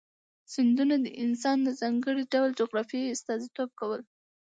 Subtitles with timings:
[0.53, 4.01] سیندونه د افغانستان د ځانګړي ډول جغرافیه استازیتوب کوي.